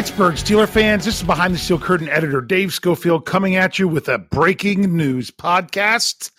Pittsburgh 0.00 0.34
Steeler 0.34 0.66
fans, 0.66 1.04
this 1.04 1.16
is 1.16 1.22
Behind 1.22 1.52
the 1.52 1.58
Steel 1.58 1.78
Curtain 1.78 2.08
editor 2.08 2.40
Dave 2.40 2.72
Schofield 2.72 3.26
coming 3.26 3.56
at 3.56 3.78
you 3.78 3.86
with 3.86 4.08
a 4.08 4.16
breaking 4.16 4.96
news 4.96 5.30
podcast. 5.30 6.30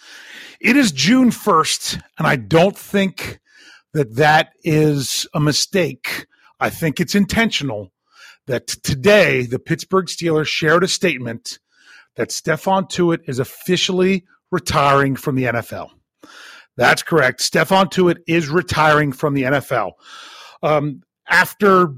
It 0.59 0.75
is 0.75 0.91
June 0.91 1.29
1st, 1.29 2.01
and 2.17 2.25
I 2.25 2.38
don't 2.38 2.75
think 2.75 3.39
that 3.94 4.16
that 4.16 4.53
is 4.63 5.27
a 5.35 5.39
mistake. 5.39 6.25
I 6.59 6.72
think 6.72 6.99
it's 6.99 7.13
intentional 7.13 7.91
that 8.47 8.66
today 8.66 9.45
the 9.45 9.59
Pittsburgh 9.59 10.07
Steelers 10.07 10.47
shared 10.47 10.83
a 10.83 10.88
statement 10.88 11.59
that 12.16 12.29
Stephon 12.29 12.89
Tuitt 12.89 13.19
is 13.28 13.38
officially 13.38 14.25
retiring 14.49 15.16
from 15.16 15.35
the 15.35 15.43
NFL. 15.43 15.91
That's 16.78 17.03
correct. 17.03 17.41
Stephon 17.41 17.91
Tuitt 17.91 18.23
is 18.25 18.49
retiring 18.49 19.11
from 19.11 19.35
the 19.35 19.43
NFL. 19.43 19.91
Um, 20.63 21.03
after 21.29 21.93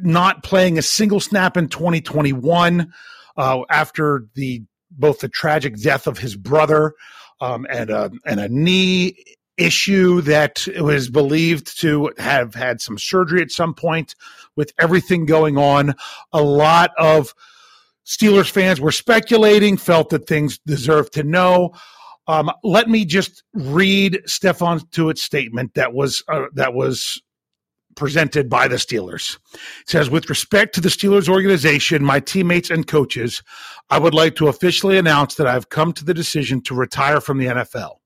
not 0.00 0.42
playing 0.42 0.78
a 0.78 0.82
single 0.82 1.20
snap 1.20 1.56
in 1.56 1.68
2021 1.68 2.92
uh, 3.36 3.62
after 3.70 4.26
the 4.34 4.62
both 4.90 5.20
the 5.20 5.28
tragic 5.28 5.80
death 5.80 6.06
of 6.06 6.18
his 6.18 6.36
brother 6.36 6.94
um, 7.40 7.66
and 7.68 7.90
a 7.90 8.10
and 8.26 8.40
a 8.40 8.48
knee 8.48 9.16
issue 9.56 10.20
that 10.22 10.66
was 10.78 11.08
believed 11.08 11.80
to 11.80 12.12
have 12.18 12.54
had 12.54 12.80
some 12.80 12.98
surgery 12.98 13.40
at 13.40 13.50
some 13.50 13.74
point 13.74 14.14
with 14.56 14.72
everything 14.78 15.26
going 15.26 15.56
on. 15.56 15.94
A 16.32 16.42
lot 16.42 16.90
of 16.98 17.34
Steelers 18.06 18.50
fans 18.50 18.80
were 18.80 18.92
speculating 18.92 19.76
felt 19.76 20.10
that 20.10 20.26
things 20.26 20.58
deserved 20.66 21.12
to 21.14 21.22
know. 21.22 21.72
Um, 22.26 22.50
let 22.62 22.88
me 22.88 23.04
just 23.04 23.42
read 23.52 24.22
Stephon 24.26 24.90
Tuitt's 24.90 25.22
statement 25.22 25.74
that 25.74 25.92
was 25.92 26.22
uh, 26.28 26.46
that 26.54 26.74
was 26.74 27.22
presented 27.96 28.48
by 28.48 28.68
the 28.68 28.76
Steelers. 28.76 29.38
It 29.54 29.60
says, 29.88 30.10
with 30.10 30.28
respect 30.28 30.74
to 30.74 30.80
the 30.80 30.88
Steelers 30.88 31.28
organization, 31.28 32.04
my 32.04 32.20
teammates 32.20 32.70
and 32.70 32.86
coaches, 32.86 33.42
I 33.90 33.98
would 33.98 34.14
like 34.14 34.36
to 34.36 34.48
officially 34.48 34.98
announce 34.98 35.36
that 35.36 35.46
I 35.46 35.52
have 35.52 35.68
come 35.68 35.92
to 35.94 36.04
the 36.04 36.14
decision 36.14 36.60
to 36.62 36.74
retire 36.74 37.20
from 37.20 37.38
the 37.38 37.46
NFL. 37.46 37.96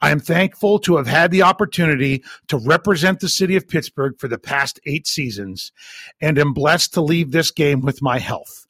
I 0.00 0.10
am 0.10 0.20
thankful 0.20 0.78
to 0.80 0.96
have 0.96 1.06
had 1.06 1.30
the 1.30 1.42
opportunity 1.42 2.22
to 2.48 2.58
represent 2.58 3.20
the 3.20 3.28
city 3.28 3.56
of 3.56 3.68
Pittsburgh 3.68 4.14
for 4.18 4.28
the 4.28 4.38
past 4.38 4.80
eight 4.86 5.06
seasons 5.06 5.72
and 6.20 6.38
am 6.38 6.52
blessed 6.52 6.94
to 6.94 7.00
leave 7.00 7.32
this 7.32 7.50
game 7.50 7.80
with 7.80 8.02
my 8.02 8.18
health. 8.18 8.66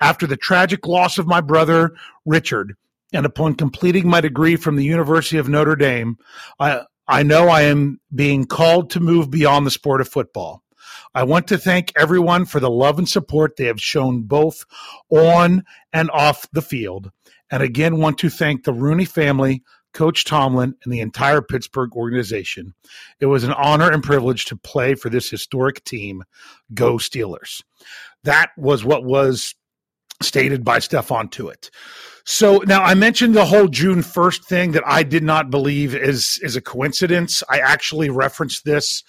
After 0.00 0.26
the 0.26 0.36
tragic 0.36 0.86
loss 0.86 1.18
of 1.18 1.26
my 1.26 1.40
brother, 1.40 1.94
Richard, 2.24 2.74
and 3.12 3.26
upon 3.26 3.54
completing 3.54 4.08
my 4.08 4.20
degree 4.20 4.56
from 4.56 4.76
the 4.76 4.84
University 4.84 5.36
of 5.36 5.48
Notre 5.48 5.76
Dame, 5.76 6.16
I, 6.58 6.82
I 7.10 7.24
know 7.24 7.48
I 7.48 7.62
am 7.62 8.00
being 8.14 8.44
called 8.44 8.90
to 8.90 9.00
move 9.00 9.32
beyond 9.32 9.66
the 9.66 9.72
sport 9.72 10.00
of 10.00 10.08
football. 10.08 10.62
I 11.12 11.24
want 11.24 11.48
to 11.48 11.58
thank 11.58 11.92
everyone 11.96 12.44
for 12.44 12.60
the 12.60 12.70
love 12.70 12.98
and 12.98 13.08
support 13.08 13.56
they 13.56 13.64
have 13.64 13.80
shown 13.80 14.22
both 14.22 14.64
on 15.10 15.64
and 15.92 16.08
off 16.12 16.46
the 16.52 16.62
field. 16.62 17.10
And 17.50 17.64
again, 17.64 17.98
want 17.98 18.18
to 18.18 18.30
thank 18.30 18.62
the 18.62 18.72
Rooney 18.72 19.06
family, 19.06 19.64
Coach 19.92 20.24
Tomlin, 20.24 20.76
and 20.84 20.92
the 20.92 21.00
entire 21.00 21.42
Pittsburgh 21.42 21.96
organization. 21.96 22.74
It 23.18 23.26
was 23.26 23.42
an 23.42 23.54
honor 23.54 23.90
and 23.90 24.04
privilege 24.04 24.44
to 24.44 24.56
play 24.56 24.94
for 24.94 25.10
this 25.10 25.28
historic 25.28 25.82
team. 25.82 26.22
Go 26.72 26.94
Steelers. 26.94 27.64
That 28.22 28.50
was 28.56 28.84
what 28.84 29.02
was 29.02 29.56
stated 30.22 30.64
by 30.64 30.78
Stephon 30.78 31.30
Tuitt. 31.30 31.70
So 32.24 32.58
now 32.58 32.82
I 32.82 32.94
mentioned 32.94 33.34
the 33.34 33.44
whole 33.44 33.68
June 33.68 34.02
1st 34.02 34.44
thing 34.44 34.72
that 34.72 34.86
I 34.86 35.02
did 35.02 35.24
not 35.24 35.50
believe 35.50 35.94
is 35.94 36.38
is 36.42 36.56
a 36.56 36.60
coincidence. 36.60 37.42
I 37.48 37.58
actually 37.58 38.10
referenced 38.10 38.64
this 38.64 39.02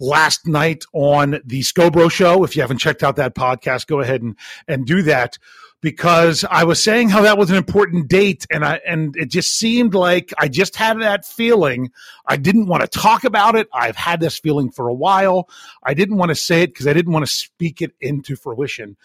last 0.00 0.46
night 0.46 0.84
on 0.92 1.40
the 1.44 1.62
Scho 1.62 1.90
Bro 1.90 2.08
show. 2.08 2.44
If 2.44 2.56
you 2.56 2.62
haven't 2.62 2.78
checked 2.78 3.02
out 3.02 3.16
that 3.16 3.34
podcast, 3.34 3.86
go 3.86 4.00
ahead 4.00 4.22
and 4.22 4.36
and 4.66 4.86
do 4.86 5.02
that 5.02 5.38
because 5.82 6.44
I 6.50 6.64
was 6.64 6.82
saying 6.82 7.10
how 7.10 7.22
that 7.22 7.38
was 7.38 7.50
an 7.50 7.56
important 7.56 8.08
date 8.08 8.46
and 8.50 8.64
I 8.64 8.80
and 8.86 9.14
it 9.16 9.30
just 9.30 9.54
seemed 9.54 9.94
like 9.94 10.32
I 10.38 10.48
just 10.48 10.76
had 10.76 11.00
that 11.00 11.24
feeling. 11.24 11.90
I 12.26 12.36
didn't 12.36 12.66
want 12.66 12.82
to 12.82 12.88
talk 12.88 13.24
about 13.24 13.54
it. 13.54 13.68
I've 13.72 13.96
had 13.96 14.20
this 14.20 14.38
feeling 14.38 14.70
for 14.70 14.88
a 14.88 14.94
while. 14.94 15.48
I 15.82 15.94
didn't 15.94 16.16
want 16.16 16.30
to 16.30 16.34
say 16.34 16.62
it 16.62 16.68
because 16.68 16.86
I 16.86 16.94
didn't 16.94 17.12
want 17.12 17.26
to 17.26 17.32
speak 17.32 17.82
it 17.82 17.92
into 18.00 18.36
fruition. 18.36 18.96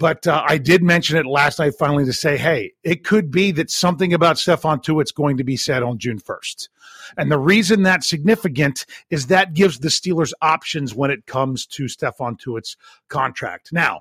But 0.00 0.26
uh, 0.26 0.42
I 0.48 0.56
did 0.56 0.82
mention 0.82 1.18
it 1.18 1.26
last 1.26 1.58
night 1.58 1.74
finally 1.78 2.06
to 2.06 2.12
say, 2.14 2.38
hey, 2.38 2.72
it 2.82 3.04
could 3.04 3.30
be 3.30 3.52
that 3.52 3.70
something 3.70 4.14
about 4.14 4.36
Stephon 4.36 4.82
Tuitt's 4.82 5.12
going 5.12 5.36
to 5.36 5.44
be 5.44 5.58
said 5.58 5.82
on 5.82 5.98
June 5.98 6.18
1st. 6.18 6.70
And 7.18 7.30
the 7.30 7.38
reason 7.38 7.82
that's 7.82 8.08
significant 8.08 8.86
is 9.10 9.26
that 9.26 9.52
gives 9.52 9.80
the 9.80 9.88
Steelers 9.88 10.32
options 10.40 10.94
when 10.94 11.10
it 11.10 11.26
comes 11.26 11.66
to 11.66 11.84
Stephon 11.84 12.40
Tuitt's 12.40 12.78
contract. 13.08 13.74
Now, 13.74 14.00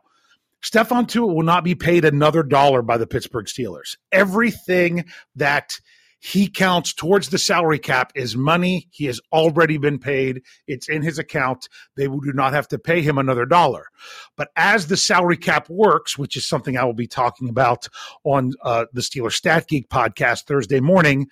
Stephon 0.63 1.05
Tuitt 1.05 1.35
will 1.35 1.43
not 1.43 1.65
be 1.65 1.75
paid 1.75 2.05
another 2.05 2.43
dollar 2.43 2.81
by 2.81 2.97
the 2.97 3.07
Pittsburgh 3.07 3.47
Steelers. 3.47 3.97
Everything 4.09 5.03
that 5.35 5.81
he 6.19 6.47
counts 6.47 6.93
towards 6.93 7.29
the 7.29 7.37
salary 7.37 7.79
cap 7.79 8.11
as 8.15 8.35
money 8.35 8.87
he 8.91 9.05
has 9.05 9.21
already 9.31 9.77
been 9.77 9.99
paid. 9.99 10.43
It's 10.67 10.89
in 10.89 11.01
his 11.01 11.17
account. 11.17 11.69
They 11.95 12.07
do 12.07 12.33
not 12.33 12.53
have 12.53 12.67
to 12.69 12.79
pay 12.79 13.01
him 13.01 13.17
another 13.17 13.45
dollar. 13.45 13.87
But 14.35 14.49
as 14.55 14.87
the 14.87 14.97
salary 14.97 15.37
cap 15.37 15.69
works, 15.69 16.17
which 16.17 16.35
is 16.35 16.47
something 16.47 16.77
I 16.77 16.83
will 16.83 16.93
be 16.93 17.07
talking 17.07 17.49
about 17.49 17.87
on 18.23 18.53
uh, 18.63 18.85
the 18.93 19.01
Steeler 19.01 19.31
Stat 19.31 19.67
Geek 19.67 19.89
podcast 19.89 20.45
Thursday 20.45 20.81
morning, 20.81 21.27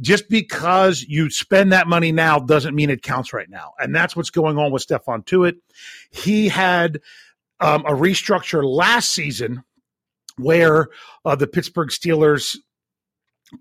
just 0.00 0.28
because 0.28 1.02
you 1.02 1.30
spend 1.30 1.72
that 1.72 1.86
money 1.86 2.10
now 2.10 2.40
doesn't 2.40 2.74
mean 2.74 2.90
it 2.90 3.02
counts 3.02 3.32
right 3.32 3.48
now. 3.48 3.74
And 3.78 3.94
that's 3.94 4.16
what's 4.16 4.30
going 4.30 4.58
on 4.58 4.72
with 4.72 4.84
Stephon 4.84 5.24
Tuitt. 5.24 5.56
He 6.10 6.48
had 6.48 7.00
um, 7.60 7.82
a 7.86 7.92
restructure 7.92 8.64
last 8.64 9.12
season 9.12 9.62
where 10.36 10.88
uh, 11.24 11.36
the 11.36 11.46
Pittsburgh 11.46 11.90
Steelers 11.90 12.56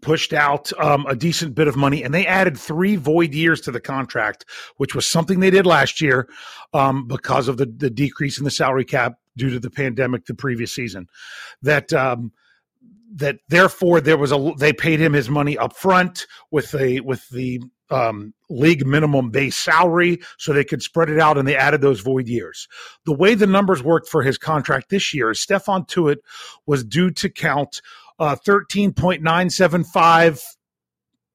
pushed 0.01 0.34
out 0.34 0.72
um, 0.80 1.06
a 1.07 1.16
decent 1.16 1.56
bit 1.56 1.68
of 1.68 1.75
money 1.75 2.04
and 2.04 2.13
they 2.13 2.25
added 2.25 2.57
three 2.57 2.95
void 2.95 3.34
years 3.34 3.62
to 3.62 3.72
the 3.72 3.80
contract, 3.80 4.45
which 4.78 4.95
was 4.95 5.06
something 5.06 5.40
they 5.40 5.50
did 5.50 5.66
last 5.66 6.01
year 6.01 6.28
um, 6.74 7.07
because 7.07 7.48
of 7.48 7.57
the, 7.57 7.66
the 7.66 7.90
decrease 7.90 8.38
in 8.38 8.44
the 8.44 8.51
salary 8.51 8.86
cap 8.86 9.13
due 9.36 9.50
to 9.50 9.60
the 9.60 9.69
pandemic 9.69 10.25
the 10.25 10.34
previous 10.34 10.74
season. 10.74 11.07
That 11.62 11.92
um, 11.94 12.31
that 13.16 13.38
therefore 13.50 14.01
there 14.01 14.18
was 14.18 14.31
a 14.31 14.54
they 14.57 14.74
paid 14.74 15.00
him 15.00 15.13
his 15.13 15.30
money 15.30 15.57
up 15.57 15.75
front 15.75 16.25
with 16.51 16.74
a 16.75 17.00
with 17.01 17.28
the 17.30 17.62
um, 17.89 18.34
league 18.50 18.86
minimum 18.88 19.30
base 19.30 19.56
salary 19.56 20.19
so 20.39 20.51
they 20.51 20.63
could 20.63 20.81
spread 20.81 21.10
it 21.10 21.19
out 21.19 21.38
and 21.38 21.48
they 21.48 21.56
added 21.56 21.81
those 21.81 22.00
void 22.00 22.28
years. 22.28 22.68
The 23.06 23.13
way 23.13 23.36
the 23.36 23.46
numbers 23.46 23.84
worked 23.84 24.10
for 24.10 24.24
his 24.24 24.38
contract 24.38 24.89
this 24.89 25.13
year 25.13 25.31
is 25.31 25.46
Stephon 25.46 25.88
Tuitt 25.88 26.18
was 26.66 26.84
due 26.84 27.12
to 27.12 27.30
count 27.30 27.81
uh, 28.19 28.36
13.975 28.48 30.42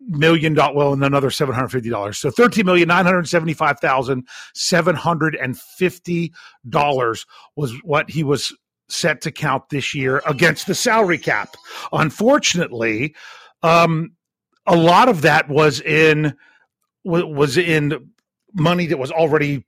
million 0.00 0.54
dollars 0.54 0.76
well 0.76 0.92
and 0.92 1.02
another 1.02 1.28
seven 1.28 1.54
hundred 1.54 1.70
fifty 1.70 1.90
dollars 1.90 2.18
so 2.18 2.30
thirteen 2.30 2.64
million 2.64 2.86
nine 2.86 3.04
hundred 3.04 3.28
seventy 3.28 3.52
five 3.52 3.80
thousand 3.80 4.26
seven 4.54 4.94
hundred 4.94 5.34
and 5.34 5.58
fifty 5.58 6.32
dollars 6.68 7.26
was 7.56 7.72
what 7.82 8.08
he 8.08 8.22
was 8.22 8.52
set 8.88 9.20
to 9.20 9.30
count 9.30 9.68
this 9.70 9.94
year 9.94 10.22
against 10.26 10.66
the 10.66 10.74
salary 10.74 11.18
cap. 11.18 11.56
Unfortunately, 11.92 13.14
um, 13.62 14.12
a 14.66 14.76
lot 14.76 15.08
of 15.08 15.22
that 15.22 15.48
was 15.48 15.80
in 15.80 16.34
was 17.04 17.56
in 17.56 18.10
money 18.54 18.86
that 18.86 18.98
was 18.98 19.10
already 19.10 19.64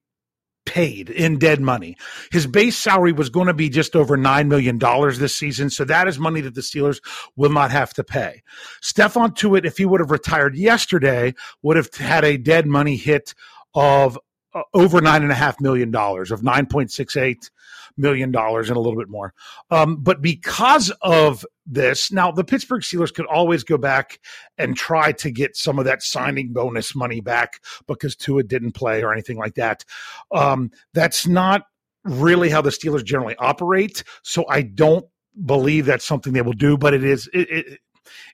paid 0.67 1.11
in 1.11 1.39
dead 1.39 1.61
money. 1.61 1.97
His 2.31 2.47
base 2.47 2.77
salary 2.77 3.12
was 3.12 3.31
going 3.31 3.47
to 3.47 3.55
be 3.55 3.69
just 3.69 3.97
over 3.97 4.17
$9 4.17 4.49
million 4.49 4.79
this 5.19 5.37
season. 5.37 5.71
So 5.71 5.85
that 5.85 6.09
is 6.09 6.19
money 6.19 6.41
that 6.43 6.55
the 6.55 6.61
Steelers 6.61 7.01
will 7.37 7.51
not 7.51 7.71
have 7.71 7.93
to 7.95 8.05
pay. 8.05 8.43
Stephon 8.83 9.35
Tuitt, 9.35 9.65
if 9.65 9.79
he 9.79 9.85
would 9.85 10.01
have 10.01 10.11
retired 10.11 10.57
yesterday, 10.57 11.35
would 11.62 11.77
have 11.77 11.93
had 11.95 12.25
a 12.25 12.37
dead 12.37 12.67
money 12.67 12.97
hit 12.97 13.35
of 13.75 14.19
uh, 14.55 14.62
over 14.75 15.00
nine 15.00 15.23
and 15.23 15.32
a 15.32 15.37
half 15.37 15.61
million 15.61 15.91
dollars 15.91 16.31
of 16.31 16.41
9.68 16.41 17.50
million 17.97 18.31
dollars 18.32 18.69
and 18.69 18.76
a 18.76 18.81
little 18.81 18.99
bit 18.99 19.08
more. 19.08 19.32
Um, 19.70 19.97
but 20.02 20.23
because 20.23 20.91
of 21.02 21.44
this, 21.67 22.11
now 22.11 22.31
the 22.31 22.44
Pittsburgh 22.44 22.82
Steelers 22.82 23.12
could 23.12 23.26
always 23.26 23.64
go 23.64 23.76
back 23.76 24.19
and 24.58 24.76
try 24.76 25.12
to 25.12 25.31
get 25.31 25.56
some 25.56 25.79
of 25.79 25.85
that 25.85 26.02
signing 26.02 26.52
bonus 26.52 26.94
money 26.94 27.20
back 27.20 27.61
because 27.87 28.17
Tuitt 28.17 28.49
didn't 28.49 28.73
play 28.73 29.02
or 29.02 29.12
anything 29.12 29.37
like 29.38 29.55
that. 29.55 29.85
Um, 30.32 30.70
that's 30.94 31.26
not 31.26 31.62
really 32.05 32.49
how 32.49 32.62
the 32.62 32.70
Steelers 32.70 33.05
generally 33.05 33.37
operate. 33.38 34.02
So 34.23 34.44
I 34.49 34.62
don't 34.62 35.06
believe 35.44 35.87
that's 35.87 36.05
something 36.05 36.32
they 36.32 36.43
will 36.43 36.52
do, 36.52 36.76
but 36.76 36.94
it 36.94 37.05
is 37.05 37.29
it, 37.32 37.50
it, 37.50 37.81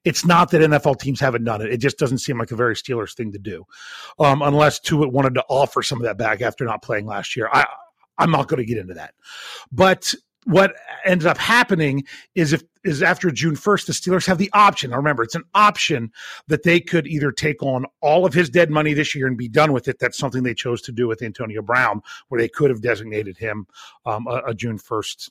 it's 0.05 0.25
not 0.25 0.51
that 0.51 0.63
NFL 0.63 1.01
teams 1.01 1.21
haven't 1.21 1.45
done 1.45 1.63
it. 1.63 1.73
It 1.73 1.79
just 1.79 1.99
doesn't 1.99 2.19
seem 2.19 2.39
like 2.39 2.51
a 2.51 2.57
very 2.57 2.75
Steelers 2.75 3.15
thing 3.15 3.33
to 3.33 3.39
do, 3.39 3.65
um, 4.19 4.43
unless 4.43 4.81
Tuitt 4.81 5.13
wanted 5.13 5.35
to 5.35 5.45
offer 5.49 5.83
some 5.83 5.99
of 5.99 6.05
that 6.05 6.19
back 6.19 6.43
after 6.43 6.65
not 6.65 6.83
playing 6.83 7.07
last 7.07 7.37
year. 7.37 7.49
I 7.53 7.67
I'm 8.19 8.31
not 8.31 8.49
going 8.49 8.59
to 8.59 8.65
get 8.65 8.79
into 8.79 8.95
that, 8.95 9.15
but 9.71 10.15
what 10.47 10.75
ended 11.05 11.27
up 11.27 11.39
happening 11.39 12.05
is 12.37 12.53
if 12.53 12.63
is 12.85 13.03
after 13.03 13.33
June 13.33 13.57
1st, 13.57 13.87
the 13.87 13.93
Steelers 13.93 14.27
have 14.27 14.39
the 14.39 14.51
option. 14.53 14.91
Now 14.91 14.97
remember, 14.97 15.25
it's 15.25 15.35
an 15.35 15.43
option 15.55 16.13
that 16.47 16.63
they 16.63 16.79
could 16.79 17.09
either 17.09 17.33
take 17.33 17.63
on 17.65 17.85
all 18.01 18.25
of 18.25 18.33
his 18.33 18.49
dead 18.49 18.71
money 18.71 18.95
this 18.95 19.13
year 19.13 19.27
and 19.27 19.37
be 19.37 19.49
done 19.49 19.73
with 19.73 19.89
it. 19.89 19.99
That's 19.99 20.17
something 20.17 20.45
they 20.45 20.55
chose 20.55 20.81
to 20.83 20.93
do 20.93 21.09
with 21.09 21.21
Antonio 21.21 21.63
Brown, 21.63 22.01
where 22.29 22.41
they 22.41 22.49
could 22.49 22.71
have 22.71 22.81
designated 22.81 23.37
him 23.37 23.67
um, 24.07 24.29
a, 24.29 24.43
a, 24.47 24.55
June 24.55 24.79
1st 24.79 25.31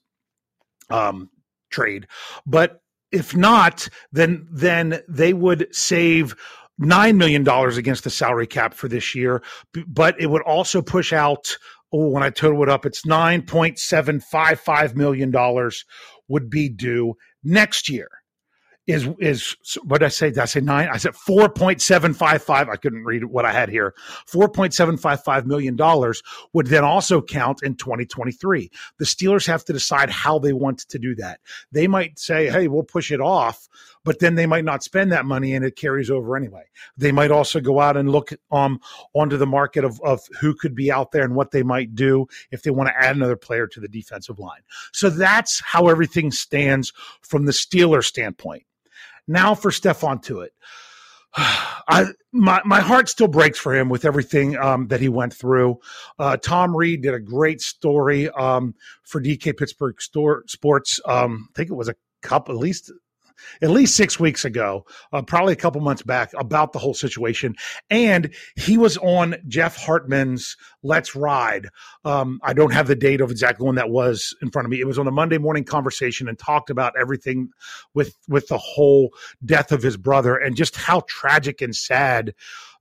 um, 0.90 1.30
trade. 1.70 2.08
But 2.46 2.82
if 3.12 3.36
not, 3.36 3.88
then 4.12 4.48
then 4.52 5.02
they 5.08 5.34
would 5.34 5.74
save 5.74 6.36
nine 6.78 7.18
million 7.18 7.44
dollars 7.44 7.78
against 7.78 8.04
the 8.04 8.10
salary 8.10 8.48
cap 8.48 8.74
for 8.74 8.88
this 8.88 9.16
year, 9.16 9.42
but 9.88 10.20
it 10.20 10.28
would 10.28 10.44
also 10.44 10.82
push 10.82 11.14
out. 11.14 11.58
Oh, 11.94 12.10
when 12.10 12.24
I 12.24 12.30
total 12.30 12.62
it 12.64 12.70
up, 12.70 12.86
it's 12.86 13.06
nine 13.06 13.44
point 13.44 13.80
seven 13.80 14.20
five 14.20 14.60
five 14.60 14.96
million 14.96 15.32
dollars 15.32 15.86
would 16.28 16.50
be 16.50 16.68
due 16.70 17.14
next 17.44 17.90
year 17.90 18.10
is 18.88 19.08
is 19.20 19.56
what 19.84 20.04
I 20.04 20.10
say? 20.10 20.30
Did 20.30 20.40
I 20.40 20.46
say 20.46 20.60
nine? 20.60 20.90
I 20.92 20.98
said 20.98 21.16
four 21.16 21.50
point 21.50 21.82
seven 21.82 22.14
five 22.14 22.44
five. 22.44 22.70
I 22.70 22.76
couldn't 22.76 23.04
read 23.04 23.26
what 23.26 23.44
I 23.44 23.52
had 23.52 23.70
here. 23.70 23.96
Four 24.28 24.48
point 24.48 24.74
seven 24.76 24.96
five 24.96 25.24
five 25.24 25.48
million 25.48 25.76
dollars 25.76 26.22
would 26.54 26.68
then 26.68 26.84
also 26.84 27.22
count 27.22 27.64
in 27.64 27.76
2023. 27.76 28.70
The 29.00 29.06
Steelers 29.06 29.48
have 29.48 29.66
to 29.66 29.74
decide 29.74 30.12
how 30.12 30.38
they 30.38 30.54
want 30.54 30.80
to 30.90 31.00
do 31.00 31.16
that. 31.16 31.40
They 31.72 31.88
might 31.88 32.20
say, 32.20 32.50
"Hey, 32.50 32.68
we'll 32.68 32.84
push 32.84 33.12
it 33.12 33.22
off," 33.22 33.68
but 34.04 34.20
then 34.20 34.36
they 34.36 34.46
might 34.46 34.66
not 34.66 34.84
spend 34.84 35.12
that 35.12 35.26
money, 35.26 35.56
and 35.56 35.66
it 35.66 35.76
carries 35.76 36.12
over 36.12 36.38
anyway. 36.38 36.66
They 36.96 37.12
might 37.12 37.32
also 37.32 37.60
go 37.60 37.80
out 37.80 37.98
and 37.98 38.12
look 38.12 38.34
um 38.52 38.80
onto 39.16 39.38
the 39.38 39.48
market 39.48 39.84
of 39.84 40.00
of 40.02 40.22
who 40.40 40.54
could 40.54 40.76
be 40.76 40.92
out 40.92 41.12
there 41.12 41.24
and 41.24 41.36
what 41.36 41.50
they 41.50 41.64
might 41.64 41.96
do 41.96 42.28
if 42.52 42.62
they 42.62 42.72
want 42.72 42.90
to 42.90 43.04
add 43.04 43.16
another 43.16 43.36
player 43.36 43.66
to 43.66 43.80
the 43.80 43.88
defensive 43.88 44.38
line. 44.38 44.62
So 44.94 45.10
that's 45.10 45.60
how 45.62 45.88
everything 45.88 46.30
stands 46.30 46.94
from 47.22 47.46
the 47.46 47.52
Steelers 47.52 48.06
standpoint. 48.06 48.64
Now 49.28 49.56
for 49.56 49.72
Stephon 49.72 50.24
Tuitt. 50.24 50.50
I 51.88 52.06
my 52.32 52.62
my 52.66 52.80
heart 52.80 53.10
still 53.10 53.28
breaks 53.28 53.60
for 53.60 53.76
him 53.76 53.90
with 53.90 54.06
everything 54.06 54.58
um, 54.58 54.88
that 54.88 55.02
he 55.02 55.10
went 55.10 55.34
through. 55.34 55.78
Uh, 56.18 56.38
Tom 56.38 56.76
Reed 56.76 57.04
did 57.04 57.14
a 57.14 57.20
great 57.20 57.62
story 57.62 58.30
um, 58.30 58.74
for 59.04 59.22
DK 59.22 59.58
Pittsburgh 59.58 60.02
Store, 60.02 60.44
Sports. 60.48 61.00
Um, 61.06 61.50
I 61.50 61.58
think 61.58 61.70
it 61.70 61.76
was 61.76 61.90
a 61.90 61.96
couple, 62.22 62.56
at 62.56 62.62
least 62.62 62.92
at 63.62 63.70
least 63.70 63.96
six 63.96 64.20
weeks 64.20 64.46
ago, 64.46 64.86
uh, 65.14 65.22
probably 65.22 65.54
a 65.54 65.58
couple 65.58 65.82
months 65.82 66.02
back, 66.02 66.32
about 66.38 66.74
the 66.74 66.80
whole 66.80 66.94
situation. 66.94 67.56
And 67.90 68.34
he 68.56 68.78
was 68.78 68.98
on 68.98 69.36
Jeff 69.48 69.78
Hartman's 69.78 70.58
Let's 70.84 71.16
Ride. 71.16 71.68
Um, 72.04 72.40
I 72.44 72.54
don't 72.54 72.74
have 72.74 72.88
the 72.88 72.96
date 72.96 73.22
of 73.22 73.32
exactly 73.32 73.66
when 73.66 73.76
that 73.76 73.90
was 73.90 74.36
in 74.42 74.52
front 74.52 74.66
of 74.66 74.70
me. 74.72 74.80
It 74.80 74.88
was 74.88 75.00
on 75.00 75.08
a 75.08 75.12
Monday 75.12 75.38
morning 75.38 75.64
conversation 75.64 76.28
and 76.28 76.38
talked 76.38 76.70
about 76.70 76.94
everything 77.00 77.50
with 77.94 78.16
with 78.28 78.48
the 78.48 78.58
whole 78.58 79.12
death 79.44 79.72
of 79.72 79.82
his 79.82 79.98
brother 79.98 80.36
and 80.36 80.56
just 80.56 80.76
how 80.76 81.04
tragic 81.08 81.62
and 81.62 81.76
sad 81.76 82.34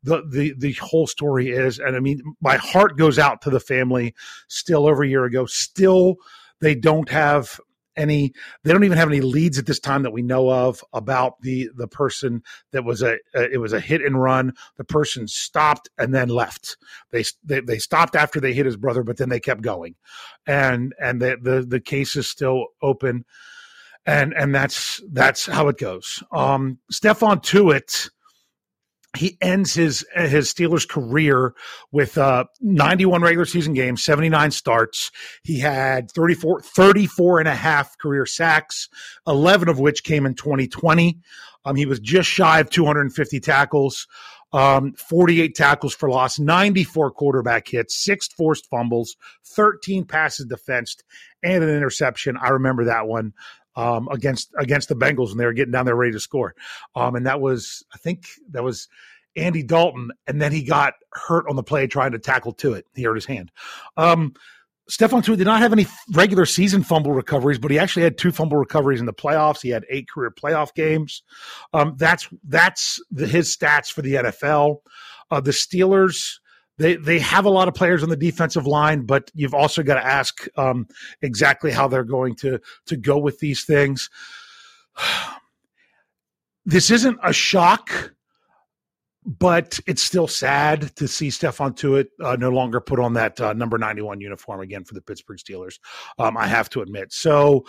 the 0.02 0.22
the 0.30 0.54
the 0.58 0.72
whole 0.74 1.06
story 1.06 1.50
is. 1.50 1.78
And 1.78 1.96
I 1.96 2.00
mean, 2.00 2.22
my 2.40 2.56
heart 2.56 2.96
goes 2.96 3.18
out 3.18 3.40
to 3.42 3.50
the 3.50 3.60
family. 3.60 4.14
Still 4.48 4.86
over 4.86 5.02
a 5.02 5.08
year 5.08 5.24
ago, 5.24 5.46
still 5.46 6.16
they 6.60 6.74
don't 6.74 7.08
have 7.08 7.58
any 7.96 8.32
they 8.62 8.72
don't 8.72 8.84
even 8.84 8.98
have 8.98 9.08
any 9.08 9.20
leads 9.20 9.58
at 9.58 9.66
this 9.66 9.80
time 9.80 10.02
that 10.02 10.12
we 10.12 10.22
know 10.22 10.50
of 10.50 10.82
about 10.92 11.40
the 11.40 11.70
the 11.76 11.88
person 11.88 12.42
that 12.72 12.84
was 12.84 13.02
a, 13.02 13.18
a 13.34 13.52
it 13.52 13.58
was 13.58 13.72
a 13.72 13.80
hit 13.80 14.02
and 14.02 14.20
run. 14.20 14.54
The 14.76 14.84
person 14.84 15.28
stopped 15.28 15.88
and 15.98 16.14
then 16.14 16.28
left. 16.28 16.76
They, 17.10 17.24
they 17.44 17.60
they 17.60 17.78
stopped 17.78 18.16
after 18.16 18.40
they 18.40 18.52
hit 18.52 18.66
his 18.66 18.76
brother 18.76 19.02
but 19.02 19.16
then 19.16 19.28
they 19.28 19.40
kept 19.40 19.62
going. 19.62 19.94
And 20.46 20.94
and 21.00 21.20
the 21.20 21.36
the, 21.40 21.62
the 21.62 21.80
case 21.80 22.16
is 22.16 22.26
still 22.26 22.66
open. 22.82 23.24
And 24.06 24.34
and 24.34 24.54
that's 24.54 25.02
that's 25.10 25.46
how 25.46 25.68
it 25.68 25.78
goes. 25.78 26.22
Um 26.30 26.78
Stephon 26.92 27.42
Tuitt 27.42 28.10
he 29.16 29.38
ends 29.40 29.74
his 29.74 30.04
his 30.14 30.52
Steelers 30.52 30.88
career 30.88 31.54
with 31.92 32.18
uh, 32.18 32.44
91 32.60 33.22
regular 33.22 33.44
season 33.44 33.74
games, 33.74 34.02
79 34.02 34.50
starts. 34.50 35.10
He 35.42 35.58
had 35.60 36.10
34, 36.10 36.60
34 36.60 37.40
and 37.40 37.48
a 37.48 37.54
half 37.54 37.96
career 37.98 38.26
sacks, 38.26 38.88
11 39.26 39.68
of 39.68 39.78
which 39.78 40.04
came 40.04 40.26
in 40.26 40.34
2020. 40.34 41.18
Um, 41.64 41.76
he 41.76 41.86
was 41.86 42.00
just 42.00 42.28
shy 42.28 42.60
of 42.60 42.70
250 42.70 43.40
tackles, 43.40 44.06
um, 44.52 44.92
48 44.92 45.54
tackles 45.54 45.94
for 45.94 46.10
loss, 46.10 46.38
94 46.38 47.10
quarterback 47.12 47.66
hits, 47.68 47.96
six 47.96 48.28
forced 48.28 48.68
fumbles, 48.68 49.16
13 49.46 50.04
passes 50.04 50.46
defensed, 50.46 51.04
and 51.42 51.64
an 51.64 51.70
interception. 51.70 52.36
I 52.36 52.50
remember 52.50 52.84
that 52.84 53.06
one 53.06 53.32
um, 53.76 54.08
against 54.10 54.50
against 54.58 54.88
the 54.88 54.96
Bengals 54.96 55.28
when 55.28 55.38
they 55.38 55.46
were 55.46 55.52
getting 55.52 55.72
down 55.72 55.86
there 55.86 55.96
ready 55.96 56.12
to 56.12 56.20
score. 56.20 56.54
Um, 56.94 57.16
and 57.16 57.26
that 57.26 57.40
was, 57.40 57.84
I 57.92 57.98
think, 57.98 58.26
that 58.50 58.62
was 58.62 58.88
Andy 59.36 59.62
Dalton, 59.62 60.10
and 60.26 60.40
then 60.40 60.52
he 60.52 60.62
got 60.62 60.94
hurt 61.12 61.46
on 61.48 61.56
the 61.56 61.62
play 61.62 61.86
trying 61.86 62.12
to 62.12 62.18
tackle 62.18 62.54
Tuitt. 62.54 62.84
He 62.94 63.02
hurt 63.02 63.16
his 63.16 63.26
hand. 63.26 63.50
Um, 63.96 64.34
Stephon 64.90 65.22
Tuitt 65.22 65.38
did 65.38 65.46
not 65.46 65.60
have 65.60 65.72
any 65.72 65.86
regular 66.12 66.44
season 66.44 66.82
fumble 66.82 67.12
recoveries, 67.12 67.58
but 67.58 67.70
he 67.70 67.78
actually 67.78 68.02
had 68.02 68.18
two 68.18 68.30
fumble 68.30 68.58
recoveries 68.58 69.00
in 69.00 69.06
the 69.06 69.14
playoffs. 69.14 69.62
He 69.62 69.70
had 69.70 69.86
eight 69.88 70.08
career 70.08 70.30
playoff 70.30 70.74
games. 70.74 71.22
Um, 71.72 71.94
that's 71.96 72.28
that's 72.46 73.02
the, 73.10 73.26
his 73.26 73.54
stats 73.54 73.90
for 73.90 74.02
the 74.02 74.14
NFL. 74.14 74.78
Uh, 75.30 75.40
the 75.40 75.52
Steelers 75.52 76.38
they 76.78 76.96
they 76.96 77.18
have 77.18 77.44
a 77.44 77.50
lot 77.50 77.68
of 77.68 77.74
players 77.74 78.02
on 78.02 78.08
the 78.08 78.16
defensive 78.16 78.66
line, 78.66 79.02
but 79.02 79.30
you've 79.34 79.54
also 79.54 79.82
got 79.82 79.94
to 79.94 80.04
ask 80.04 80.46
um, 80.56 80.86
exactly 81.22 81.70
how 81.70 81.88
they're 81.88 82.04
going 82.04 82.34
to 82.36 82.60
to 82.86 82.96
go 82.96 83.18
with 83.18 83.38
these 83.38 83.64
things. 83.64 84.10
This 86.66 86.90
isn't 86.90 87.18
a 87.22 87.30
shock 87.30 88.13
but 89.24 89.80
it's 89.86 90.02
still 90.02 90.28
sad 90.28 90.94
to 90.96 91.08
see 91.08 91.28
Stephon 91.28 91.74
Tuitt 91.74 92.08
uh, 92.22 92.36
no 92.36 92.50
longer 92.50 92.80
put 92.80 93.00
on 93.00 93.14
that 93.14 93.40
uh, 93.40 93.54
number 93.54 93.78
91 93.78 94.20
uniform 94.20 94.60
again 94.60 94.84
for 94.84 94.94
the 94.94 95.00
Pittsburgh 95.00 95.38
Steelers. 95.38 95.78
Um, 96.18 96.36
I 96.36 96.46
have 96.46 96.68
to 96.70 96.82
admit. 96.82 97.12
So 97.12 97.64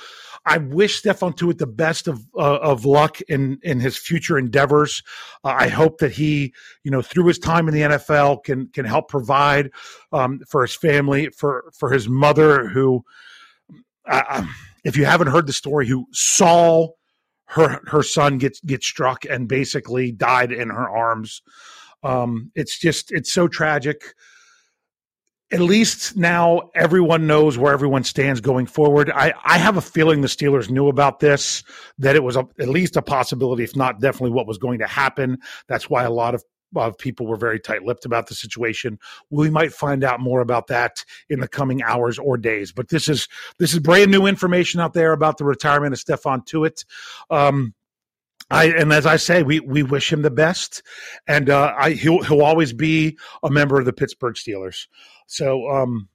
I 0.46 0.58
wish 0.58 1.02
Stephon 1.02 1.36
Tuitt 1.36 1.58
the 1.58 1.68
best 1.68 2.08
of 2.08 2.26
uh, 2.36 2.58
of 2.58 2.86
luck 2.86 3.22
in 3.22 3.60
in 3.64 3.80
his 3.80 3.98
future 3.98 4.38
endeavors. 4.38 5.02
Uh, 5.44 5.56
I 5.58 5.70
hope 5.70 6.00
that 6.00 6.12
he, 6.12 6.54
you 6.84 6.92
know, 6.92 7.02
through 7.02 7.28
his 7.28 7.40
time 7.40 7.68
in 7.68 7.74
the 7.74 7.82
NFL 7.82 8.44
can 8.44 8.68
can 8.68 8.86
help 8.86 9.08
provide 9.08 9.72
um, 10.12 10.42
for 10.48 10.62
his 10.62 10.76
family, 10.76 11.30
for 11.30 11.72
for 11.74 11.92
his 11.92 12.10
mother 12.10 12.68
who 12.68 13.04
uh, 14.08 14.24
um, 14.30 14.56
if 14.84 14.98
you 14.98 15.06
haven't 15.06 15.28
heard 15.28 15.48
the 15.48 15.54
story 15.54 15.88
who 15.88 16.06
saw 16.12 16.90
her 17.48 17.82
her 17.86 18.04
son 18.04 18.38
gets 18.38 18.60
gets 18.62 18.86
struck 18.86 19.26
and 19.26 19.48
basically 19.48 20.12
died 20.12 20.52
in 20.52 20.70
her 20.70 20.90
arms. 20.90 21.42
Um, 22.04 22.52
it's 22.56 22.78
just 22.78 23.12
it's 23.12 23.32
so 23.32 23.48
tragic. 23.48 24.14
At 25.52 25.60
least 25.60 26.18
now 26.18 26.70
everyone 26.74 27.28
knows 27.28 27.58
where 27.58 27.72
everyone 27.72 28.04
stands 28.04 28.42
going 28.42 28.66
forward. 28.66 29.12
I, 29.12 29.34
I 29.44 29.60
have 29.60 29.78
a 29.78 29.82
feeling 29.82 30.22
the 30.22 30.28
Steelers 30.28 30.72
knew 30.72 30.88
about 30.88 31.20
this, 31.20 31.64
that 32.00 32.16
it 32.16 32.24
was 32.24 32.36
a, 32.36 32.48
at 32.60 32.68
least 32.68 32.98
a 32.98 33.02
possibility, 33.04 33.64
if 33.64 33.76
not 33.76 34.02
definitely 34.02 34.32
what 34.32 34.48
was 34.48 34.58
going 34.58 34.80
to 34.80 34.88
happen. 34.88 35.38
That's 35.68 35.88
why 35.88 36.04
a 36.04 36.12
lot 36.12 36.34
of 36.34 36.44
of 36.76 36.98
people 36.98 37.28
were 37.28 37.36
very 37.36 37.60
tight-lipped 37.60 38.06
about 38.06 38.28
the 38.28 38.36
situation. 38.36 39.00
We 39.30 39.50
might 39.50 39.74
find 39.74 40.04
out 40.04 40.20
more 40.20 40.42
about 40.42 40.68
that 40.68 41.06
in 41.30 41.40
the 41.40 41.48
coming 41.48 41.82
hours 41.84 42.20
or 42.20 42.38
days. 42.38 42.72
But 42.72 42.90
this 42.90 43.08
is 43.08 43.28
this 43.60 43.74
is 43.74 43.80
brand 43.80 44.12
new 44.12 44.26
information 44.26 44.80
out 44.80 44.94
there 44.94 45.12
about 45.12 45.38
the 45.38 45.46
retirement 45.46 45.94
of 45.94 46.00
Stephon 46.00 46.46
Tuitt. 46.46 46.86
Um, 47.30 47.74
I 48.50 48.66
and 48.66 48.94
as 48.94 49.06
I 49.06 49.18
say, 49.18 49.44
we 49.44 49.60
we 49.60 49.84
wish 49.84 50.12
him 50.12 50.22
the 50.22 50.32
best, 50.32 50.84
and 51.28 51.50
uh, 51.50 51.74
I 51.78 51.92
he'll 51.92 52.22
he'll 52.24 52.44
always 52.44 52.74
be 52.74 53.18
a 53.44 53.50
member 53.50 53.80
of 53.80 53.86
the 53.86 53.94
Pittsburgh 53.94 54.36
Steelers. 54.36 54.88
So. 55.28 55.70
Um, 55.70 56.10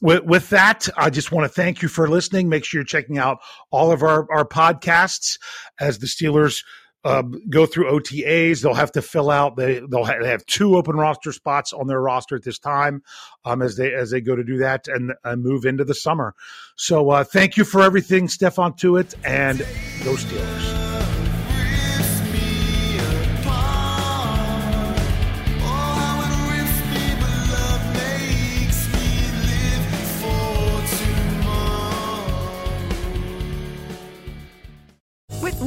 with, 0.00 0.24
with, 0.24 0.50
that, 0.50 0.88
I 0.98 1.08
just 1.08 1.32
want 1.32 1.44
to 1.44 1.48
thank 1.48 1.80
you 1.80 1.88
for 1.88 2.08
listening. 2.08 2.48
Make 2.48 2.64
sure 2.64 2.80
you're 2.80 2.84
checking 2.84 3.16
out 3.16 3.38
all 3.70 3.90
of 3.90 4.02
our, 4.02 4.30
our 4.30 4.44
podcasts 4.44 5.38
as 5.80 6.00
the 6.00 6.06
Steelers 6.06 6.62
uh, 7.04 7.22
go 7.50 7.66
through 7.66 7.90
OTAs. 7.90 8.62
They'll 8.62 8.74
have 8.74 8.92
to 8.92 9.02
fill 9.02 9.30
out. 9.30 9.56
They 9.56 9.80
they'll 9.80 10.04
ha- 10.04 10.18
they 10.20 10.28
have 10.28 10.46
two 10.46 10.76
open 10.76 10.96
roster 10.96 11.32
spots 11.32 11.72
on 11.72 11.86
their 11.86 12.00
roster 12.00 12.36
at 12.36 12.44
this 12.44 12.58
time 12.58 13.02
um, 13.44 13.62
as 13.62 13.76
they 13.76 13.92
as 13.92 14.10
they 14.10 14.20
go 14.20 14.34
to 14.34 14.44
do 14.44 14.58
that 14.58 14.88
and, 14.88 15.12
move 15.42 15.64
into 15.64 15.84
the 15.84 15.94
summer. 15.94 16.34
So 16.76 17.10
uh, 17.10 17.24
thank 17.24 17.56
you 17.56 17.64
for 17.64 17.82
everything, 17.82 18.28
Stephon 18.28 18.78
Tuitt, 18.78 19.14
and 19.24 19.58
go 20.04 20.14
Steelers. 20.14 20.83